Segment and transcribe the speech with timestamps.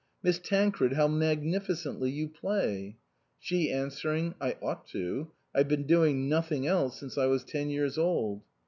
[0.23, 2.97] "Miss Tancred, how magnificently you play!"
[3.39, 5.29] She answering, "I ought to.
[5.53, 8.41] I've been doing nothing else since I was ten years old."